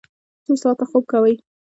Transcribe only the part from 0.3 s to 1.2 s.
څو ساعته خوب